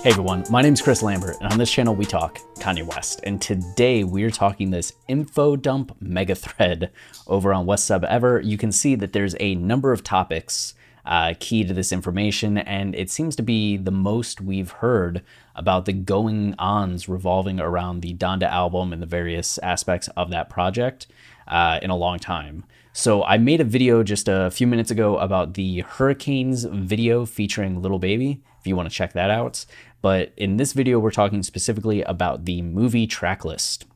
Hey 0.00 0.10
everyone, 0.10 0.44
my 0.48 0.62
name 0.62 0.74
is 0.74 0.80
Chris 0.80 1.02
Lambert, 1.02 1.38
and 1.40 1.52
on 1.52 1.58
this 1.58 1.72
channel 1.72 1.92
we 1.92 2.06
talk 2.06 2.38
Kanye 2.60 2.86
West. 2.86 3.20
And 3.24 3.42
today 3.42 4.04
we're 4.04 4.30
talking 4.30 4.70
this 4.70 4.92
info 5.08 5.56
dump 5.56 5.96
mega 6.00 6.36
thread 6.36 6.92
over 7.26 7.52
on 7.52 7.66
WestSubEver. 7.66 8.44
You 8.44 8.56
can 8.56 8.70
see 8.70 8.94
that 8.94 9.12
there's 9.12 9.34
a 9.40 9.56
number 9.56 9.92
of 9.92 10.04
topics 10.04 10.74
uh, 11.04 11.34
key 11.40 11.64
to 11.64 11.74
this 11.74 11.90
information, 11.90 12.58
and 12.58 12.94
it 12.94 13.10
seems 13.10 13.34
to 13.36 13.42
be 13.42 13.76
the 13.76 13.90
most 13.90 14.40
we've 14.40 14.70
heard 14.70 15.24
about 15.56 15.84
the 15.84 15.92
going 15.92 16.54
ons 16.60 17.08
revolving 17.08 17.58
around 17.58 18.00
the 18.00 18.14
Donda 18.14 18.48
album 18.48 18.92
and 18.92 19.02
the 19.02 19.06
various 19.06 19.58
aspects 19.58 20.08
of 20.16 20.30
that 20.30 20.48
project 20.48 21.08
uh, 21.48 21.80
in 21.82 21.90
a 21.90 21.96
long 21.96 22.20
time. 22.20 22.62
So 22.92 23.24
I 23.24 23.38
made 23.38 23.60
a 23.60 23.64
video 23.64 24.02
just 24.02 24.28
a 24.28 24.50
few 24.50 24.66
minutes 24.66 24.90
ago 24.90 25.18
about 25.18 25.54
the 25.54 25.80
Hurricanes 25.80 26.64
video 26.64 27.26
featuring 27.26 27.80
Lil 27.80 27.98
Baby, 27.98 28.42
if 28.58 28.66
you 28.66 28.74
want 28.74 28.90
to 28.90 28.94
check 28.94 29.12
that 29.12 29.30
out. 29.30 29.64
But 30.00 30.32
in 30.36 30.56
this 30.56 30.72
video, 30.72 30.98
we're 30.98 31.10
talking 31.10 31.42
specifically 31.42 32.02
about 32.02 32.44
the 32.44 32.62
movie 32.62 33.06
track 33.06 33.44
list. 33.44 33.86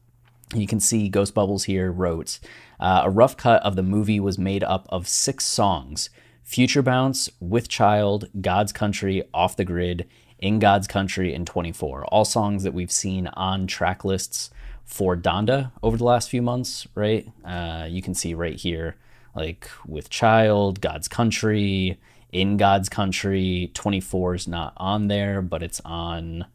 You 0.55 0.67
can 0.67 0.81
see 0.81 1.09
Ghost 1.09 1.34
Bubbles 1.34 1.64
here 1.64 1.91
wrote 1.91 2.39
uh, 2.78 3.03
a 3.05 3.11
rough 3.11 3.36
cut 3.36 3.62
of 3.62 3.77
the 3.77 3.83
movie 3.83 4.20
was 4.20 4.39
made 4.39 4.64
up 4.64 4.86
of 4.91 5.09
six 5.09 5.44
songs 5.44 6.11
Future 6.42 6.83
Bounce, 6.83 7.31
With 7.41 7.69
Child, 7.69 8.28
God's 8.41 8.72
Country, 8.72 9.22
Off 9.33 9.56
the 9.56 9.64
Grid, 9.64 10.06
In 10.39 10.59
God's 10.59 10.86
Country, 10.86 11.33
and 11.33 11.47
24. 11.47 12.05
All 12.06 12.25
songs 12.25 12.64
that 12.64 12.75
we've 12.75 12.92
seen 12.92 13.28
on 13.28 13.66
track 13.66 14.05
lists 14.05 14.50
for 14.84 15.16
Donda 15.16 15.70
over 15.83 15.97
the 15.97 16.05
last 16.05 16.28
few 16.28 16.42
months, 16.42 16.87
right? 16.94 17.27
Uh, 17.44 17.87
you 17.89 18.03
can 18.03 18.14
see 18.14 18.34
right 18.34 18.56
here, 18.56 18.97
like 19.34 19.70
With 19.87 20.11
Child, 20.11 20.81
God's 20.81 21.09
Country, 21.09 21.98
In 22.33 22.56
God's 22.56 22.88
Country. 22.88 23.70
24 23.75 24.34
is 24.34 24.48
not 24.48 24.72
on 24.77 25.08
there, 25.08 25.42
but 25.42 25.62
it's 25.62 25.80
on 25.84 26.47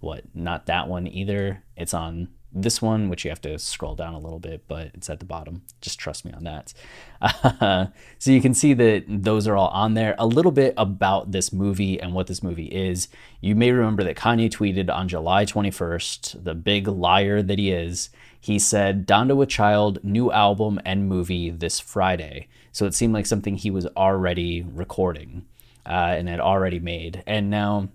what? 0.00 0.24
Not 0.34 0.66
that 0.66 0.88
one 0.88 1.06
either. 1.06 1.62
It's 1.76 1.94
on 1.94 2.28
this 2.50 2.80
one, 2.80 3.08
which 3.08 3.24
you 3.24 3.30
have 3.30 3.40
to 3.42 3.58
scroll 3.58 3.94
down 3.94 4.14
a 4.14 4.18
little 4.18 4.38
bit, 4.38 4.64
but 4.68 4.90
it's 4.94 5.10
at 5.10 5.18
the 5.18 5.26
bottom. 5.26 5.62
Just 5.80 5.98
trust 5.98 6.24
me 6.24 6.32
on 6.32 6.44
that. 6.44 6.72
Uh, 7.20 7.86
so 8.18 8.30
you 8.30 8.40
can 8.40 8.54
see 8.54 8.72
that 8.74 9.04
those 9.06 9.46
are 9.46 9.56
all 9.56 9.68
on 9.68 9.94
there. 9.94 10.14
A 10.18 10.26
little 10.26 10.52
bit 10.52 10.72
about 10.76 11.32
this 11.32 11.52
movie 11.52 12.00
and 12.00 12.14
what 12.14 12.26
this 12.26 12.42
movie 12.42 12.66
is. 12.66 13.08
You 13.40 13.54
may 13.54 13.70
remember 13.70 14.02
that 14.04 14.16
Kanye 14.16 14.50
tweeted 14.50 14.92
on 14.92 15.08
July 15.08 15.44
21st, 15.44 16.42
the 16.44 16.54
big 16.54 16.88
liar 16.88 17.42
that 17.42 17.58
he 17.58 17.70
is. 17.70 18.10
He 18.40 18.58
said, 18.58 19.06
Donda 19.06 19.36
with 19.36 19.48
Child, 19.48 19.98
new 20.02 20.30
album 20.30 20.80
and 20.84 21.08
movie 21.08 21.50
this 21.50 21.80
Friday. 21.80 22.48
So 22.72 22.86
it 22.86 22.94
seemed 22.94 23.14
like 23.14 23.26
something 23.26 23.56
he 23.56 23.70
was 23.70 23.86
already 23.96 24.62
recording 24.62 25.44
uh, 25.84 26.14
and 26.16 26.28
had 26.28 26.40
already 26.40 26.78
made. 26.78 27.22
And 27.26 27.50
now 27.50 27.88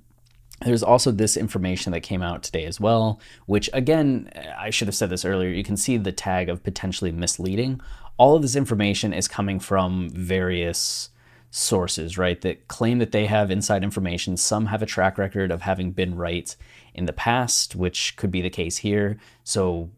there's 0.61 0.83
also 0.83 1.11
this 1.11 1.37
information 1.37 1.91
that 1.91 2.01
came 2.01 2.21
out 2.21 2.43
today 2.43 2.65
as 2.65 2.79
well, 2.79 3.19
which 3.45 3.69
again, 3.73 4.29
I 4.57 4.69
should 4.69 4.87
have 4.87 4.95
said 4.95 5.09
this 5.09 5.25
earlier. 5.25 5.49
You 5.49 5.63
can 5.63 5.77
see 5.77 5.97
the 5.97 6.11
tag 6.11 6.49
of 6.49 6.63
potentially 6.63 7.11
misleading. 7.11 7.81
All 8.17 8.35
of 8.35 8.41
this 8.41 8.55
information 8.55 9.13
is 9.13 9.27
coming 9.27 9.59
from 9.59 10.09
various 10.09 11.09
sources, 11.49 12.17
right, 12.17 12.41
that 12.41 12.67
claim 12.67 12.99
that 12.99 13.11
they 13.11 13.27
have 13.27 13.51
inside 13.51 13.83
information. 13.83 14.37
Some 14.37 14.67
have 14.67 14.81
a 14.81 14.87
track 14.87 15.17
record 15.17 15.51
of 15.51 15.61
having 15.61 15.91
been 15.91 16.15
right 16.15 16.55
in 16.93 17.05
the 17.05 17.13
past, 17.13 17.75
which 17.75 18.15
could 18.15 18.31
be 18.31 18.41
the 18.41 18.49
case 18.49 18.77
here. 18.77 19.17
So 19.43 19.89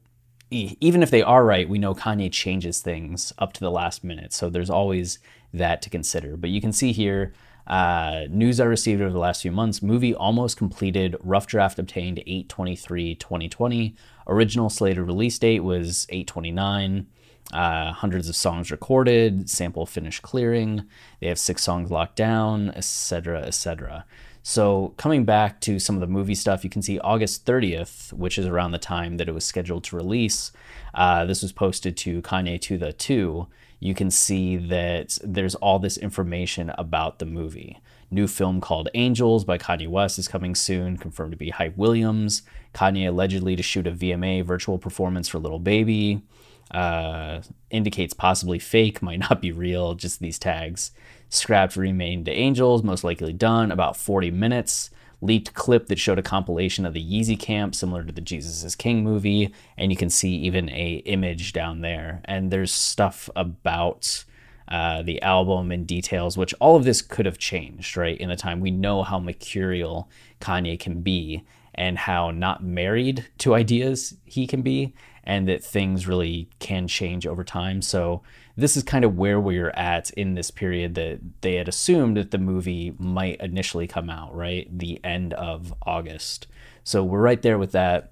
even 0.51 1.03
if 1.03 1.11
they 1.11 1.21
are 1.21 1.43
right, 1.43 1.67
we 1.67 1.79
know 1.79 1.95
Kanye 1.95 2.31
changes 2.31 2.79
things 2.79 3.33
up 3.37 3.53
to 3.53 3.59
the 3.59 3.71
last 3.71 4.03
minute. 4.03 4.33
So 4.33 4.49
there's 4.49 4.69
always 4.69 5.19
that 5.53 5.81
to 5.83 5.89
consider. 5.89 6.37
But 6.37 6.49
you 6.49 6.61
can 6.61 6.71
see 6.71 6.91
here 6.91 7.33
uh, 7.67 8.25
news 8.29 8.59
I 8.59 8.65
received 8.65 9.01
over 9.01 9.11
the 9.11 9.19
last 9.19 9.41
few 9.41 9.51
months 9.51 9.81
movie 9.81 10.13
almost 10.13 10.57
completed, 10.57 11.15
rough 11.21 11.47
draft 11.47 11.79
obtained 11.79 12.19
823 12.19 13.15
2020. 13.15 13.95
Original 14.27 14.69
slated 14.69 15.03
release 15.03 15.39
date 15.39 15.61
was 15.61 16.05
829. 16.09 17.07
Uh, 17.53 17.91
hundreds 17.91 18.27
of 18.27 18.35
songs 18.35 18.71
recorded, 18.71 19.49
sample 19.49 19.85
finished 19.85 20.21
clearing. 20.21 20.83
They 21.21 21.27
have 21.27 21.39
six 21.39 21.63
songs 21.63 21.91
locked 21.91 22.15
down, 22.15 22.71
etc., 22.71 23.41
etc. 23.41 24.05
So, 24.47 24.93
coming 24.97 25.25
back 25.25 25.59
to 25.61 25.79
some 25.79 25.95
of 25.95 26.01
the 26.01 26.07
movie 26.07 26.35
stuff, 26.35 26.63
you 26.63 26.69
can 26.69 26.83
see 26.83 26.99
August 26.99 27.47
30th, 27.47 28.13
which 28.13 28.37
is 28.37 28.45
around 28.45 28.73
the 28.73 28.77
time 28.77 29.17
that 29.17 29.27
it 29.27 29.33
was 29.33 29.43
scheduled 29.43 29.83
to 29.85 29.95
release. 29.95 30.51
Uh, 30.93 31.25
this 31.25 31.41
was 31.41 31.51
posted 31.51 31.97
to 31.97 32.21
Kanye 32.21 32.61
to 32.61 32.77
the 32.77 32.93
2 32.93 33.47
you 33.79 33.93
can 33.93 34.09
see 34.09 34.57
that 34.57 35.17
there's 35.23 35.55
all 35.55 35.79
this 35.79 35.97
information 35.97 36.71
about 36.77 37.19
the 37.19 37.25
movie. 37.25 37.79
New 38.09 38.27
film 38.27 38.61
called 38.61 38.89
Angelz 38.95 39.45
by 39.45 39.57
Kanye 39.57 39.87
West 39.87 40.17
is 40.17 40.27
coming 40.27 40.55
soon, 40.55 40.97
confirmed 40.97 41.31
to 41.31 41.37
be 41.37 41.49
Hype 41.49 41.75
Williams. 41.77 42.43
Kanye 42.73 43.07
allegedly 43.07 43.55
to 43.55 43.63
shoot 43.63 43.87
a 43.87 43.91
VMA 43.91 44.43
virtual 44.43 44.77
performance 44.77 45.27
for 45.27 45.39
Lil 45.39 45.59
Baby. 45.59 46.23
Uh, 46.71 47.41
indicates 47.69 48.13
possibly 48.13 48.57
fake, 48.57 49.01
might 49.01 49.19
not 49.19 49.41
be 49.41 49.51
real, 49.51 49.93
just 49.93 50.19
these 50.19 50.39
tags. 50.39 50.91
Scrapped 51.29 51.75
remained 51.75 52.25
to 52.25 52.35
Angelz, 52.35 52.83
most 52.83 53.03
likely 53.03 53.33
done, 53.33 53.71
about 53.71 53.97
40 53.97 54.31
minutes 54.31 54.89
leaked 55.21 55.53
clip 55.53 55.87
that 55.87 55.99
showed 55.99 56.19
a 56.19 56.23
compilation 56.23 56.85
of 56.85 56.93
the 56.93 57.03
Yeezy 57.03 57.39
camp, 57.39 57.75
similar 57.75 58.03
to 58.03 58.11
the 58.11 58.21
Jesus 58.21 58.63
is 58.63 58.75
King 58.75 59.03
movie, 59.03 59.53
and 59.77 59.91
you 59.91 59.97
can 59.97 60.09
see 60.09 60.35
even 60.35 60.69
a 60.69 61.01
image 61.05 61.53
down 61.53 61.81
there. 61.81 62.21
And 62.25 62.51
there's 62.51 62.71
stuff 62.71 63.29
about 63.35 64.23
uh, 64.67 65.03
the 65.03 65.21
album 65.21 65.71
and 65.71 65.85
details, 65.85 66.37
which 66.37 66.53
all 66.59 66.75
of 66.75 66.83
this 66.83 67.01
could 67.01 67.25
have 67.25 67.37
changed, 67.37 67.97
right? 67.97 68.17
In 68.17 68.29
the 68.29 68.35
time 68.35 68.59
we 68.59 68.71
know 68.71 69.03
how 69.03 69.19
mercurial 69.19 70.09
Kanye 70.41 70.79
can 70.79 71.01
be 71.01 71.43
and 71.75 71.97
how 71.97 72.31
not 72.31 72.63
married 72.63 73.27
to 73.39 73.53
ideas 73.53 74.15
he 74.23 74.47
can 74.47 74.61
be, 74.61 74.93
and 75.25 75.47
that 75.47 75.63
things 75.63 76.07
really 76.07 76.49
can 76.59 76.87
change 76.87 77.25
over 77.25 77.43
time. 77.43 77.81
So 77.81 78.21
this 78.55 78.77
is 78.77 78.83
kind 78.83 79.03
of 79.03 79.17
where 79.17 79.39
we're 79.39 79.71
at 79.71 80.11
in 80.11 80.35
this 80.35 80.51
period 80.51 80.95
that 80.95 81.19
they 81.41 81.55
had 81.55 81.67
assumed 81.67 82.17
that 82.17 82.31
the 82.31 82.37
movie 82.37 82.93
might 82.99 83.41
initially 83.41 83.87
come 83.87 84.09
out, 84.09 84.35
right? 84.35 84.67
The 84.77 85.03
end 85.03 85.33
of 85.33 85.73
August. 85.85 86.47
So 86.83 87.03
we're 87.03 87.21
right 87.21 87.41
there 87.41 87.57
with 87.57 87.71
that. 87.71 88.11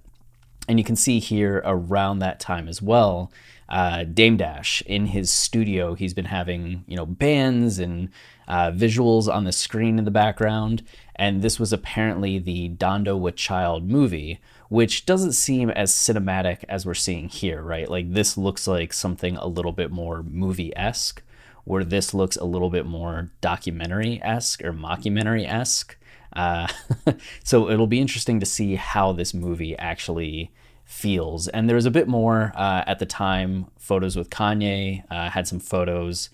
And 0.68 0.80
you 0.80 0.86
can 0.86 0.96
see 0.96 1.20
here 1.20 1.62
around 1.66 2.20
that 2.20 2.40
time 2.40 2.68
as 2.68 2.82
well, 2.82 3.32
uh, 3.70 4.04
Dame 4.04 4.38
Dash 4.38 4.82
in 4.86 5.08
his 5.08 5.30
studio, 5.32 5.94
he's 5.94 6.14
been 6.14 6.26
having, 6.26 6.84
you 6.88 6.96
know, 6.96 7.06
bands 7.06 7.80
and 7.80 8.10
uh, 8.48 8.72
visuals 8.72 9.34
on 9.34 9.44
the 9.44 9.52
screen 9.52 9.98
in 9.98 10.06
the 10.06 10.12
background. 10.12 10.84
And 11.16 11.42
this 11.42 11.60
was 11.60 11.74
apparently 11.74 12.40
the 12.40 12.70
Donda 12.70 13.20
with 13.20 13.36
Child 13.36 13.90
movie, 13.90 14.40
which 14.74 15.06
doesn't 15.06 15.34
seem 15.34 15.70
as 15.70 15.94
cinematic 15.94 16.64
as 16.68 16.84
we're 16.84 16.96
seeing 16.96 17.30
here, 17.30 17.62
right? 17.62 17.88
Like 17.88 18.12
this 18.12 18.40
looks 18.40 18.66
like 18.66 18.92
something 18.92 19.38
a 19.38 19.46
little 19.46 19.72
bit 19.72 19.92
more 19.92 20.24
movie 20.24 20.76
esque, 20.76 21.22
where 21.64 21.84
this 21.84 22.12
looks 22.12 22.38
a 22.38 22.44
little 22.44 22.72
bit 22.72 22.88
more 22.88 23.30
documentary 23.40 24.20
esque 24.24 24.64
or 24.64 24.74
mockumentary 24.74 25.48
esque. 25.48 25.96
Uh, 26.36 26.66
so 27.44 27.70
it'll 27.70 27.86
be 27.86 28.02
interesting 28.02 28.40
to 28.40 28.48
see 28.48 28.74
how 28.74 29.12
this 29.12 29.32
movie 29.32 29.78
actually 29.78 30.52
feels. 30.86 31.48
And 31.50 31.70
there 31.70 31.76
was 31.76 31.86
a 31.86 31.92
bit 31.92 32.08
more 32.08 32.52
uh, 32.56 32.84
at 32.88 32.98
the 32.98 33.06
time. 33.06 33.68
Photos 33.78 34.16
with 34.16 34.32
Kanye 34.32 35.04
uh, 35.12 35.30
had 35.30 35.48
some 35.48 35.60
photos, 35.60 36.32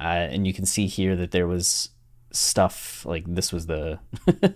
uh, 0.00 0.30
and 0.32 0.46
you 0.46 0.54
can 0.54 0.64
see 0.64 0.86
here 0.86 1.14
that 1.16 1.32
there 1.32 1.46
was 1.46 1.90
stuff 2.34 3.04
like 3.04 3.24
this 3.26 3.52
was 3.52 3.66
the 3.66 3.98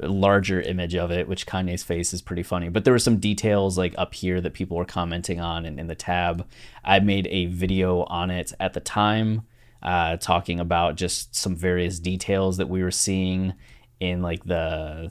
larger 0.00 0.60
image 0.62 0.94
of 0.94 1.10
it 1.10 1.28
which 1.28 1.46
kanye's 1.46 1.82
face 1.82 2.12
is 2.12 2.22
pretty 2.22 2.42
funny 2.42 2.68
but 2.68 2.84
there 2.84 2.92
were 2.92 2.98
some 2.98 3.18
details 3.18 3.76
like 3.76 3.94
up 3.98 4.14
here 4.14 4.40
that 4.40 4.54
people 4.54 4.76
were 4.76 4.84
commenting 4.84 5.40
on 5.40 5.66
and 5.66 5.78
in 5.78 5.86
the 5.86 5.94
tab 5.94 6.46
i 6.84 6.98
made 6.98 7.26
a 7.28 7.46
video 7.46 8.04
on 8.04 8.30
it 8.30 8.52
at 8.58 8.72
the 8.72 8.80
time 8.80 9.42
uh, 9.82 10.16
talking 10.16 10.58
about 10.58 10.96
just 10.96 11.34
some 11.36 11.54
various 11.54 12.00
details 12.00 12.56
that 12.56 12.68
we 12.68 12.82
were 12.82 12.90
seeing 12.90 13.54
in 14.00 14.22
like 14.22 14.44
the 14.44 15.10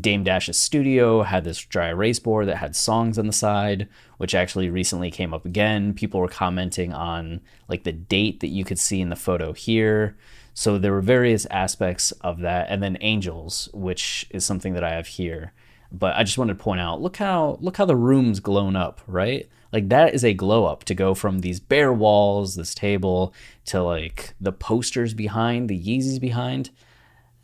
Dame 0.00 0.24
Dash's 0.24 0.56
studio 0.56 1.22
had 1.22 1.44
this 1.44 1.58
dry 1.58 1.88
erase 1.88 2.18
board 2.18 2.48
that 2.48 2.56
had 2.56 2.74
songs 2.74 3.18
on 3.18 3.26
the 3.26 3.32
side, 3.32 3.88
which 4.18 4.34
actually 4.34 4.68
recently 4.70 5.10
came 5.10 5.32
up 5.32 5.44
again. 5.44 5.94
People 5.94 6.20
were 6.20 6.28
commenting 6.28 6.92
on 6.92 7.40
like 7.68 7.84
the 7.84 7.92
date 7.92 8.40
that 8.40 8.48
you 8.48 8.64
could 8.64 8.78
see 8.78 9.00
in 9.00 9.10
the 9.10 9.16
photo 9.16 9.52
here. 9.52 10.16
So 10.54 10.78
there 10.78 10.92
were 10.92 11.00
various 11.02 11.46
aspects 11.46 12.12
of 12.20 12.38
that, 12.40 12.68
and 12.70 12.82
then 12.82 12.96
Angelz, 13.02 13.72
which 13.74 14.26
is 14.30 14.44
something 14.44 14.72
that 14.74 14.84
I 14.84 14.94
have 14.94 15.08
here. 15.08 15.52
But 15.90 16.16
I 16.16 16.22
just 16.22 16.38
wanted 16.38 16.56
to 16.58 16.64
point 16.64 16.80
out, 16.80 17.02
look 17.02 17.16
how 17.16 17.58
look 17.60 17.76
how 17.76 17.84
the 17.84 17.96
room's 17.96 18.40
glown 18.40 18.76
up, 18.76 19.00
right? 19.06 19.48
Like 19.72 19.88
that 19.88 20.14
is 20.14 20.24
a 20.24 20.34
glow 20.34 20.66
up 20.66 20.84
to 20.84 20.94
go 20.94 21.14
from 21.14 21.40
these 21.40 21.58
bare 21.58 21.92
walls, 21.92 22.54
this 22.54 22.74
table, 22.74 23.34
to 23.66 23.82
like 23.82 24.34
the 24.40 24.52
posters 24.52 25.14
behind, 25.14 25.68
the 25.68 25.78
Yeezys 25.78 26.20
behind. 26.20 26.70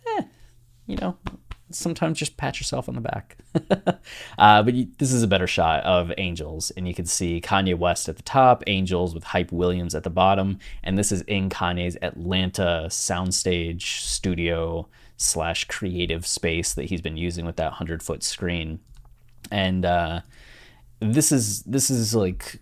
Eh, 0.06 0.22
you 0.86 0.96
know, 0.96 1.16
sometimes 1.70 2.18
just 2.18 2.36
pat 2.36 2.58
yourself 2.58 2.88
on 2.88 2.94
the 2.94 3.00
back. 3.00 3.36
uh, 4.38 4.62
but 4.62 4.74
you, 4.74 4.88
this 4.98 5.12
is 5.12 5.22
a 5.22 5.28
better 5.28 5.46
shot 5.46 5.82
of 5.84 6.08
Angelz, 6.18 6.72
and 6.76 6.86
you 6.86 6.94
can 6.94 7.06
see 7.06 7.40
Kanye 7.40 7.76
West 7.76 8.08
at 8.08 8.16
the 8.16 8.22
top, 8.22 8.64
Angelz 8.66 9.14
with 9.14 9.24
Hype 9.24 9.52
Williams 9.52 9.94
at 9.94 10.02
the 10.02 10.10
bottom, 10.10 10.58
and 10.82 10.98
this 10.98 11.12
is 11.12 11.22
in 11.22 11.48
Kanye's 11.48 11.96
Atlanta 12.02 12.86
soundstage 12.88 13.82
studio 13.82 14.88
slash 15.16 15.64
creative 15.64 16.26
space 16.26 16.72
that 16.74 16.86
he's 16.86 17.02
been 17.02 17.16
using 17.16 17.44
with 17.44 17.56
that 17.56 17.74
hundred 17.74 18.02
foot 18.02 18.22
screen, 18.22 18.80
and 19.50 19.84
uh, 19.84 20.20
this 21.00 21.32
is 21.32 21.62
this 21.62 21.90
is 21.90 22.14
like 22.14 22.60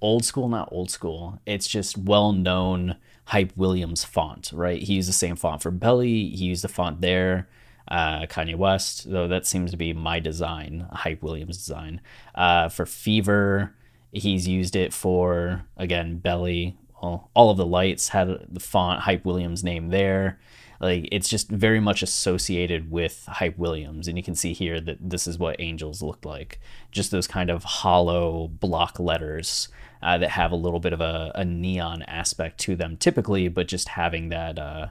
old 0.00 0.24
school, 0.24 0.48
not 0.48 0.68
old 0.72 0.90
school. 0.90 1.40
It's 1.46 1.66
just 1.66 1.96
well 1.96 2.32
known 2.32 2.96
Hype 3.26 3.56
Williams 3.56 4.04
font, 4.04 4.50
right? 4.52 4.82
He 4.82 4.94
used 4.94 5.08
the 5.08 5.14
same 5.14 5.36
font 5.36 5.62
for 5.62 5.70
Belly. 5.70 6.28
He 6.28 6.46
used 6.46 6.64
the 6.64 6.68
font 6.68 7.00
there 7.00 7.48
uh, 7.88 8.26
Kanye 8.26 8.56
West, 8.56 9.10
though 9.10 9.28
that 9.28 9.46
seems 9.46 9.70
to 9.70 9.76
be 9.76 9.92
my 9.92 10.20
design, 10.20 10.86
Hype 10.92 11.22
Williams 11.22 11.58
design. 11.58 12.00
Uh, 12.34 12.68
for 12.68 12.86
Fever, 12.86 13.74
he's 14.12 14.48
used 14.48 14.76
it 14.76 14.92
for, 14.92 15.64
again, 15.76 16.18
Belly. 16.18 16.76
Well, 17.02 17.30
all 17.34 17.50
of 17.50 17.56
the 17.56 17.66
lights 17.66 18.08
had 18.08 18.46
the 18.48 18.60
font 18.60 19.02
Hype 19.02 19.24
Williams 19.24 19.62
name 19.62 19.88
there. 19.88 20.38
Like 20.80 21.08
it's 21.10 21.28
just 21.28 21.48
very 21.48 21.80
much 21.80 22.02
associated 22.02 22.90
with 22.90 23.24
Hype 23.26 23.56
Williams, 23.56 24.08
and 24.08 24.18
you 24.18 24.24
can 24.24 24.34
see 24.34 24.52
here 24.52 24.80
that 24.80 24.98
this 25.00 25.26
is 25.26 25.38
what 25.38 25.58
Angelz 25.58 26.02
looked 26.02 26.26
like. 26.26 26.60
Just 26.90 27.10
those 27.10 27.26
kind 27.26 27.50
of 27.50 27.64
hollow 27.64 28.48
block 28.48 29.00
letters 29.00 29.68
uh, 30.02 30.18
that 30.18 30.30
have 30.30 30.52
a 30.52 30.56
little 30.56 30.80
bit 30.80 30.92
of 30.92 31.00
a, 31.00 31.32
a, 31.34 31.44
neon 31.44 32.02
aspect 32.02 32.58
to 32.60 32.76
them, 32.76 32.96
typically, 32.98 33.48
but 33.48 33.68
just 33.68 33.88
having 33.88 34.28
that 34.28 34.58
uh, 34.58 34.88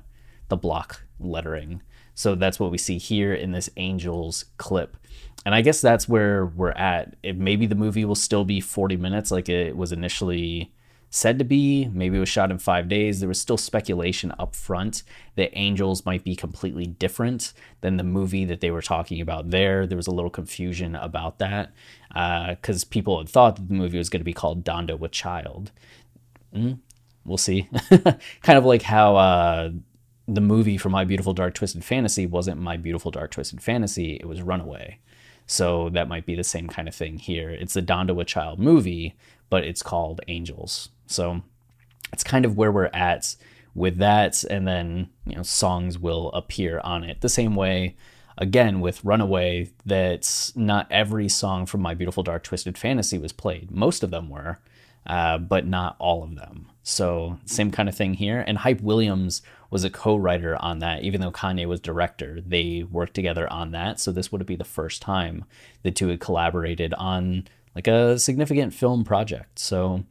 the 0.48 0.58
block 0.58 1.04
lettering. 1.20 1.82
So 2.16 2.34
that's 2.34 2.60
what 2.60 2.72
we 2.72 2.78
see 2.78 2.98
here 2.98 3.34
in 3.34 3.52
this 3.52 3.70
Angelz 3.78 4.46
clip. 4.58 4.98
And 5.46 5.54
I 5.54 5.62
guess 5.62 5.82
that's 5.82 6.10
where 6.10 6.48
we're 6.48 6.72
at. 6.72 7.16
It, 7.22 7.38
maybe 7.38 7.68
the 7.68 7.76
movie 7.76 8.06
will 8.06 8.16
still 8.16 8.46
be 8.46 8.60
40 8.60 8.98
minutes 8.98 9.30
like 9.30 9.48
it 9.48 9.78
was 9.78 9.92
initially 9.92 10.72
said 11.12 11.38
to 11.40 11.46
be. 11.46 11.88
Maybe 11.88 12.18
it 12.18 12.20
was 12.20 12.30
shot 12.30 12.52
in 12.52 12.58
five 12.58 12.90
days. 12.90 13.20
There 13.20 13.30
was 13.30 13.40
still 13.40 13.58
speculation 13.58 14.34
up 14.40 14.56
front 14.56 15.04
that 15.36 15.54
Angelz 15.54 16.06
might 16.06 16.24
be 16.24 16.36
completely 16.36 16.88
different 16.88 17.54
than 17.82 17.98
the 17.98 18.04
movie 18.04 18.46
that 18.46 18.60
they 18.60 18.72
were 18.72 18.82
talking 18.82 19.22
about 19.22 19.52
there. 19.52 19.86
There 19.86 19.98
was 19.98 20.08
a 20.08 20.12
little 20.12 20.32
confusion 20.32 20.96
about 20.96 21.38
that 21.40 21.74
because 22.10 22.84
uh, 22.84 22.88
people 22.90 23.20
had 23.20 23.30
thought 23.30 23.58
that 23.58 23.68
the 23.68 23.74
movie 23.74 23.98
was 23.98 24.10
going 24.10 24.22
to 24.22 24.26
be 24.26 24.34
called 24.34 24.66
Donda 24.66 24.98
with 24.98 25.12
Child. 25.12 25.72
Mm, 26.56 26.80
we'll 27.24 27.38
see. 27.38 27.70
kind 28.42 28.58
of 28.58 28.66
like 28.66 28.82
how. 28.82 29.16
Uh, 29.16 29.70
the 30.28 30.42
movie 30.42 30.78
for 30.78 30.90
My 30.90 31.06
Beautiful 31.06 31.34
Dark 31.34 31.54
Twisted 31.54 31.84
Fantasy 31.84 32.26
wasn't 32.26 32.60
My 32.60 32.78
Beautiful 32.78 33.12
Dark 33.12 33.32
Twisted 33.32 33.62
Fantasy, 33.62 34.16
it 34.16 34.28
was 34.28 34.42
Runaway. 34.42 35.00
So 35.48 35.90
that 35.90 36.08
might 36.08 36.26
be 36.26 36.36
the 36.36 36.44
same 36.44 36.68
kind 36.68 36.88
of 36.88 36.96
thing 36.96 37.20
here. 37.20 37.52
It's 37.52 37.76
the 37.76 37.82
Donda 37.82 38.16
with 38.16 38.28
Child 38.28 38.60
movie, 38.60 39.16
but 39.50 39.64
it's 39.64 39.84
called 39.84 40.22
Angelz. 40.28 40.90
So 41.06 41.42
it's 42.12 42.24
kind 42.24 42.46
of 42.46 42.58
where 42.58 42.72
we're 42.72 42.90
at 42.94 43.36
with 43.76 43.98
that. 43.98 44.44
And 44.46 44.68
then, 44.68 45.10
you 45.26 45.36
know, 45.36 45.44
songs 45.44 46.00
will 46.00 46.32
appear 46.32 46.80
on 46.84 47.04
it. 47.04 47.22
The 47.22 47.30
same 47.30 47.56
way, 47.56 47.96
again, 48.38 48.82
with 48.82 49.06
Runaway, 49.06 49.72
that 49.86 50.52
not 50.56 50.88
every 50.90 51.30
song 51.30 51.68
from 51.68 51.82
My 51.82 51.94
Beautiful 51.94 52.24
Dark 52.24 52.44
Twisted 52.44 52.78
Fantasy 52.78 53.20
was 53.20 53.32
played. 53.32 53.70
Most 53.70 54.02
of 54.02 54.10
them 54.10 54.30
were, 54.30 54.60
uh, 55.06 55.38
but 55.38 55.68
not 55.68 55.96
all 56.00 56.24
of 56.24 56.36
them. 56.36 56.70
So 56.88 57.40
same 57.46 57.72
kind 57.72 57.90
of 57.90 57.96
thing 57.96 58.14
here. 58.14 58.44
And 58.46 58.60
Hype 58.60 58.80
Williams 58.80 59.42
was 59.72 59.84
a 59.84 59.90
co-writer 59.90 60.56
on 60.62 60.80
that, 60.80 61.02
even 61.02 61.20
though 61.20 61.32
Kanye 61.32 61.68
was 61.68 61.80
director. 61.80 62.40
They 62.46 62.84
worked 62.84 63.16
together 63.16 63.52
on 63.52 63.72
that. 63.72 64.00
So 64.00 64.12
this 64.12 64.32
would 64.32 64.46
be 64.46 64.56
the 64.56 64.64
first 64.64 65.02
time 65.02 65.46
the 65.82 65.90
two 65.90 66.10
had 66.10 66.20
collaborated 66.20 66.94
on 66.94 67.48
like 67.74 67.88
a 67.88 68.20
significant 68.20 68.72
film 68.72 69.04
project. 69.04 69.58
So 69.58 70.04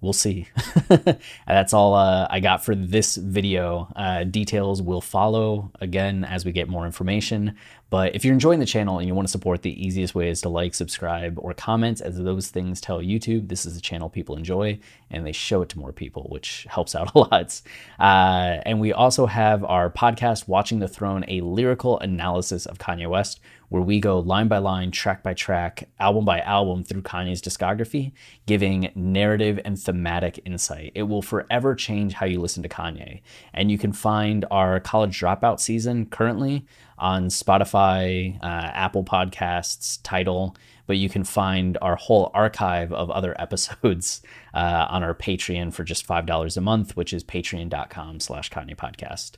we'll 0.00 0.12
see. 0.12 0.48
That's 1.46 1.72
all 1.72 1.94
uh, 1.94 2.26
I 2.30 2.40
got 2.40 2.64
for 2.64 2.74
this 2.74 3.16
video. 3.16 3.92
Uh, 3.94 4.24
details 4.24 4.80
will 4.82 5.00
follow 5.00 5.70
again 5.80 6.24
as 6.24 6.44
we 6.44 6.52
get 6.52 6.68
more 6.68 6.86
information. 6.86 7.56
But 7.90 8.14
if 8.14 8.24
you're 8.24 8.34
enjoying 8.34 8.60
the 8.60 8.66
channel 8.66 9.00
and 9.00 9.08
you 9.08 9.14
want 9.16 9.26
to 9.26 9.32
support, 9.32 9.62
the 9.62 9.84
easiest 9.84 10.14
way 10.14 10.30
is 10.30 10.40
to 10.42 10.48
like, 10.48 10.74
subscribe, 10.74 11.36
or 11.38 11.52
comment, 11.52 12.00
as 12.00 12.16
those 12.16 12.48
things 12.48 12.80
tell 12.80 13.00
YouTube 13.00 13.48
this 13.48 13.66
is 13.66 13.76
a 13.76 13.80
channel 13.80 14.08
people 14.08 14.36
enjoy 14.36 14.78
and 15.10 15.26
they 15.26 15.32
show 15.32 15.60
it 15.62 15.68
to 15.70 15.78
more 15.78 15.92
people, 15.92 16.28
which 16.30 16.66
helps 16.70 16.94
out 16.94 17.10
a 17.14 17.18
lot. 17.18 17.60
Uh, 17.98 18.62
and 18.64 18.80
we 18.80 18.92
also 18.92 19.26
have 19.26 19.64
our 19.64 19.90
podcast, 19.90 20.46
Watching 20.46 20.78
the 20.78 20.88
Throne, 20.88 21.24
a 21.26 21.40
lyrical 21.40 21.98
analysis 21.98 22.64
of 22.64 22.78
Kanye 22.78 23.10
West, 23.10 23.40
where 23.70 23.80
we 23.80 24.00
go 24.00 24.18
line 24.18 24.48
by 24.48 24.58
line, 24.58 24.90
track 24.90 25.22
by 25.22 25.32
track, 25.32 25.88
album 25.98 26.24
by 26.24 26.40
album 26.40 26.84
through 26.84 27.02
Kanye's 27.02 27.40
discography, 27.40 28.12
giving 28.44 28.90
narrative 28.94 29.60
and 29.64 29.80
thematic 29.80 30.40
insight. 30.44 30.92
It 30.94 31.04
will 31.04 31.22
forever 31.22 31.74
change 31.74 32.14
how 32.14 32.26
you 32.26 32.40
listen 32.40 32.64
to 32.64 32.68
Kanye. 32.68 33.22
And 33.54 33.70
you 33.70 33.78
can 33.78 33.92
find 33.92 34.44
our 34.50 34.80
college 34.80 35.18
dropout 35.18 35.60
season 35.60 36.06
currently 36.06 36.66
on 36.98 37.28
Spotify, 37.28 38.36
uh, 38.42 38.70
Apple 38.74 39.04
Podcasts, 39.04 40.00
Tidal, 40.02 40.56
but 40.88 40.96
you 40.96 41.08
can 41.08 41.22
find 41.22 41.78
our 41.80 41.94
whole 41.94 42.32
archive 42.34 42.92
of 42.92 43.08
other 43.08 43.36
episodes 43.40 44.20
uh, 44.52 44.88
on 44.90 45.04
our 45.04 45.14
Patreon 45.14 45.72
for 45.72 45.84
just 45.84 46.06
$5 46.06 46.56
a 46.56 46.60
month, 46.60 46.96
which 46.96 47.12
is 47.12 47.22
patreon.com 47.22 48.18
slash 48.18 48.50
Kanye 48.50 48.76
Podcast. 48.76 49.36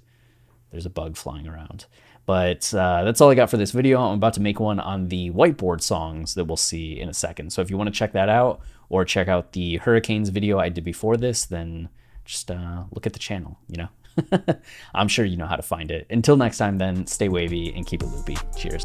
There's 0.71 0.87
a 0.87 0.91
bug 0.91 1.19
flying 1.19 1.47
around. 1.47 1.85
But 2.25 2.73
uh, 2.73 3.05
that's 3.05 3.21
all 3.21 3.31
I 3.31 3.35
got 3.35 3.51
for 3.51 3.57
this 3.57 3.73
video. 3.73 4.01
I'm 4.01 4.15
about 4.15 4.35
to 4.35 4.41
make 4.41 4.61
one 4.61 4.79
on 4.79 5.09
the 5.09 5.31
whiteboard 5.33 5.81
songs 5.81 6.35
that 6.35 6.45
we'll 6.45 6.57
see 6.57 7.01
in 7.01 7.09
a 7.09 7.15
second. 7.15 7.53
So 7.53 7.63
if 7.63 7.71
you 7.71 7.77
want 7.77 7.89
to 7.89 7.93
check 7.93 8.13
that 8.13 8.29
out 8.29 8.61
or 8.89 9.05
check 9.05 9.29
out 9.29 9.53
the 9.53 9.79
Hurricanes 9.79 10.29
video 10.29 10.59
I 10.59 10.69
did 10.69 10.85
before 10.85 11.17
this, 11.17 11.45
then 11.45 11.89
just 12.25 12.51
uh, 12.51 12.85
look 12.93 13.07
at 13.07 13.13
the 13.13 13.19
channel, 13.19 13.59
you 13.69 13.77
know? 13.79 14.55
I'm 14.95 15.09
sure 15.09 15.25
you 15.25 15.37
know 15.37 15.47
how 15.47 15.57
to 15.57 15.63
find 15.63 15.91
it. 15.91 16.07
Until 16.11 16.37
next 16.37 16.59
time, 16.59 16.79
then, 16.79 17.07
stay 17.07 17.29
wavy 17.29 17.73
and 17.75 17.87
keep 17.87 18.03
it 18.03 18.07
loopy. 18.07 18.37
Cheers. 18.57 18.85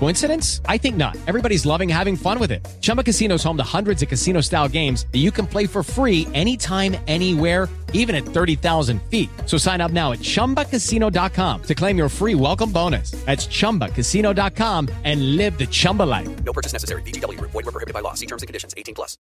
Coincidence? 0.00 0.62
I 0.64 0.78
think 0.78 0.96
not. 0.96 1.14
Everybody's 1.26 1.66
loving 1.66 1.86
having 1.86 2.16
fun 2.16 2.40
with 2.40 2.50
it. 2.50 2.66
Chumba 2.80 3.04
Casino 3.04 3.34
is 3.34 3.44
home 3.44 3.58
to 3.58 3.62
hundreds 3.62 4.00
of 4.00 4.08
casino 4.08 4.40
style 4.40 4.66
games 4.66 5.04
that 5.12 5.18
you 5.18 5.30
can 5.30 5.46
play 5.46 5.66
for 5.66 5.82
free 5.82 6.26
anytime, 6.32 6.96
anywhere, 7.06 7.68
even 7.92 8.14
at 8.14 8.24
30,000 8.24 9.02
feet. 9.10 9.28
So 9.44 9.58
sign 9.58 9.82
up 9.82 9.90
now 9.92 10.12
at 10.12 10.20
chumbacasino.com 10.20 11.62
to 11.64 11.74
claim 11.74 11.98
your 11.98 12.08
free 12.08 12.34
welcome 12.34 12.72
bonus. 12.72 13.10
That's 13.26 13.46
chumbacasino.com 13.46 14.88
and 15.04 15.36
live 15.36 15.58
the 15.58 15.66
Chumba 15.66 16.04
life. 16.04 16.44
No 16.44 16.54
purchase 16.54 16.72
necessary. 16.72 17.02
VGW, 17.02 17.38
void, 17.50 17.64
prohibited 17.64 17.92
by 17.92 18.00
law. 18.00 18.14
See 18.14 18.26
terms 18.26 18.42
and 18.42 18.48
conditions 18.48 18.72
18 18.78 18.94
plus. 18.94 19.18